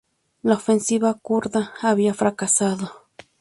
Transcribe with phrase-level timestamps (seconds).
[0.41, 3.05] La ofensiva kurda había fracasado.